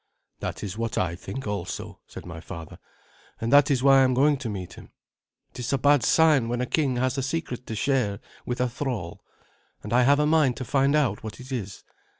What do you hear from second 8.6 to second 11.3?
thrall, and I have a mind to find out